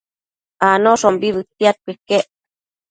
[0.71, 2.27] Anoshombi bëtiadquio iquec